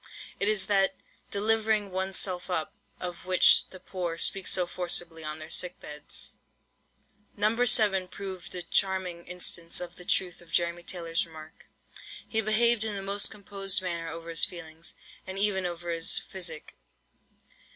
It 0.39 0.47
is 0.49 0.65
that 0.65 0.95
"delivering 1.29 1.91
one's 1.91 2.17
self 2.17 2.49
up," 2.49 2.73
of 2.99 3.27
which 3.27 3.69
the 3.69 3.79
poor 3.79 4.17
speak 4.17 4.47
so 4.47 4.65
forcibly 4.65 5.23
on 5.23 5.37
their 5.37 5.51
sick 5.51 5.79
beds. 5.79 6.37
No. 7.37 7.65
7 7.65 8.07
proved 8.07 8.55
a 8.55 8.63
charming 8.63 9.27
instance 9.27 9.79
of 9.79 9.97
the 9.97 10.03
truth 10.03 10.41
of 10.41 10.51
Jeremy 10.51 10.81
Taylor's 10.81 11.27
remark. 11.27 11.67
He 12.27 12.41
behaved 12.41 12.83
in 12.83 12.95
the 12.95 13.03
most 13.03 13.29
composed 13.29 13.83
manner 13.83 14.09
over 14.09 14.29
his 14.29 14.43
feelings, 14.43 14.95
and 15.27 15.37
even 15.37 15.67
over 15.67 15.91
his 15.91 16.17
physic. 16.17 16.73